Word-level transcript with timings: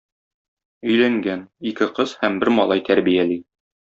Өйләнгән, 0.93 1.43
ике 1.73 1.89
кыз 1.99 2.15
һәм 2.23 2.39
бер 2.45 2.53
малай 2.57 2.85
тәрбияли. 2.91 3.41